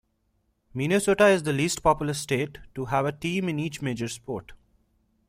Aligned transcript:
Minnesota 0.73 1.27
is 1.27 1.43
the 1.43 1.53
least 1.53 1.83
populous 1.83 2.19
state 2.19 2.57
to 2.73 2.85
have 2.85 3.05
a 3.05 3.11
team 3.11 3.47
in 3.47 3.59
each 3.59 3.83
major 3.83 4.07
sport. 4.07 4.53